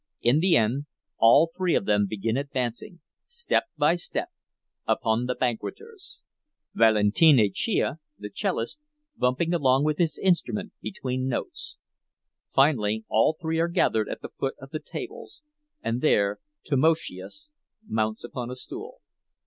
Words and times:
In 0.23 0.39
the 0.39 0.57
end 0.57 0.87
all 1.19 1.51
three 1.55 1.75
of 1.75 1.85
them 1.85 2.07
begin 2.09 2.35
advancing, 2.35 3.01
step 3.27 3.65
by 3.77 3.95
step, 3.97 4.29
upon 4.87 5.27
the 5.27 5.35
banqueters, 5.35 6.17
Valentinavyczia, 6.75 7.99
the 8.17 8.31
cellist, 8.31 8.79
bumping 9.15 9.53
along 9.53 9.83
with 9.83 9.99
his 9.99 10.17
instrument 10.17 10.73
between 10.81 11.27
notes. 11.27 11.75
Finally 12.51 13.05
all 13.09 13.37
three 13.39 13.59
are 13.59 13.67
gathered 13.67 14.09
at 14.09 14.23
the 14.23 14.29
foot 14.29 14.55
of 14.59 14.71
the 14.71 14.79
tables, 14.79 15.43
and 15.83 16.01
there 16.01 16.39
Tamoszius 16.65 17.51
mounts 17.87 18.23
upon 18.23 18.49
a 18.49 18.55
stool. 18.55 19.01